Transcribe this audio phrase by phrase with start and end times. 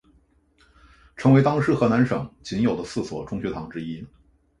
[1.15, 4.03] 成为当时河南省仅有的四所中学堂之一。